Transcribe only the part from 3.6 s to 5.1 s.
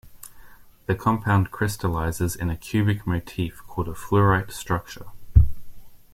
called a fluorite structure.